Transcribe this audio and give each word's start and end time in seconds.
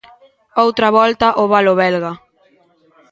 Outra 0.63 0.87
volta 0.99 1.27
o 1.41 1.43
valo 1.53 1.73
belga. 1.81 2.13